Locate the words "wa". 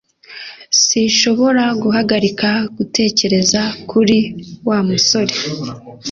4.67-4.79